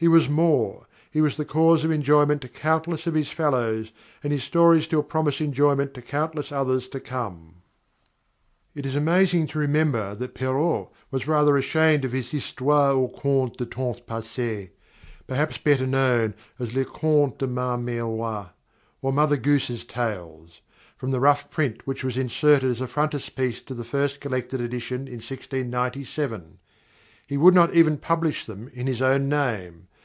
He 0.00 0.06
was 0.06 0.28
more. 0.28 0.86
He 1.10 1.20
was 1.20 1.36
the 1.36 1.44
cause 1.44 1.82
of 1.84 1.90
enjoyment 1.90 2.40
to 2.42 2.48
countless 2.48 3.08
of 3.08 3.14
his 3.14 3.32
fellows, 3.32 3.90
and 4.22 4.32
his 4.32 4.44
stories 4.44 4.84
still 4.84 5.02
promise 5.02 5.40
enjoyment 5.40 5.92
to 5.94 6.02
countless 6.02 6.52
others 6.52 6.86
to 6.90 7.00
come._ 7.00 8.80
_It 8.80 8.86
is 8.86 8.94
amazing 8.94 9.48
to 9.48 9.58
remember 9.58 10.14
that 10.14 10.34
Perrault 10.36 10.92
was 11.10 11.26
rather 11.26 11.56
ashamed 11.56 12.04
of 12.04 12.12
his 12.12 12.30
"Histoires 12.30 12.94
ou 12.94 13.08
Contes 13.08 13.56
du 13.56 13.66
Temps 13.66 13.98
Passé" 13.98 14.70
perhaps 15.26 15.58
better 15.58 15.84
known 15.84 16.32
as 16.60 16.76
"Les 16.76 16.84
Contes 16.84 17.36
de 17.38 17.48
ma 17.48 17.76
Mère 17.76 18.06
l'Oye," 18.16 18.50
or 19.02 19.12
"Mother 19.12 19.36
Goose's 19.36 19.82
Tales," 19.84 20.60
from 20.96 21.10
the 21.10 21.18
rough 21.18 21.50
print 21.50 21.88
which 21.88 22.04
was 22.04 22.16
inserted 22.16 22.70
as 22.70 22.80
a 22.80 22.86
frontispiece 22.86 23.60
to 23.62 23.74
the 23.74 23.82
first 23.82 24.20
collected 24.20 24.60
edition 24.60 25.08
in 25.08 25.14
1697. 25.16 26.60
He 27.26 27.36
would 27.36 27.52
not 27.54 27.74
even 27.74 27.98
publish 27.98 28.46
them 28.46 28.70
in 28.72 28.86
his 28.86 29.02
own 29.02 29.28
name. 29.28 29.86